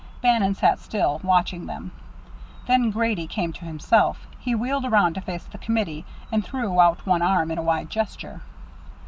Bannon 0.19 0.55
sat 0.55 0.79
still, 0.79 1.21
watching 1.23 1.67
them. 1.67 1.91
Then 2.65 2.89
Grady 2.89 3.27
came 3.27 3.53
to 3.53 3.65
himself. 3.65 4.25
He 4.39 4.55
wheeled 4.55 4.83
around 4.83 5.13
to 5.13 5.21
face 5.21 5.43
the 5.43 5.59
committee, 5.59 6.05
and 6.31 6.43
threw 6.43 6.79
out 6.81 7.05
one 7.05 7.21
arm 7.21 7.51
in 7.51 7.59
a 7.59 7.61
wide 7.61 7.91
gesture. 7.91 8.41